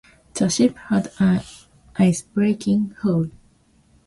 The 0.33 0.49
ship 0.49 0.77
had 0.89 1.11
an 1.19 1.41
icebreaking 1.95 2.95
hull. 3.03 3.27